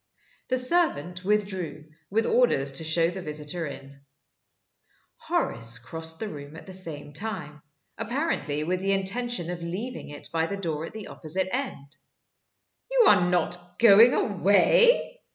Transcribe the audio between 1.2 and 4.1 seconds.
withdrew, with orders to show the visitor in.